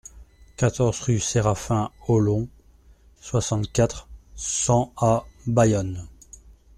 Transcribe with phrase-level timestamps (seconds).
[0.57, 2.49] quatorze rue Séraphin Haulon,
[3.19, 6.07] soixante-quatre, cent à Bayonne